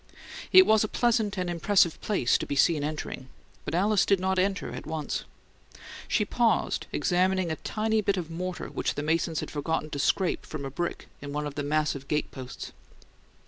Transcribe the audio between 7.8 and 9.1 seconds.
bit of mortar which the